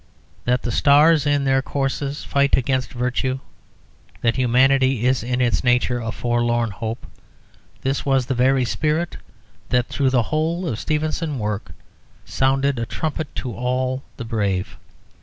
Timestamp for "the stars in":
0.63-1.43